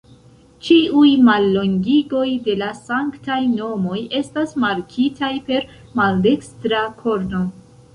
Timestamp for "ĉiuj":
0.67-1.11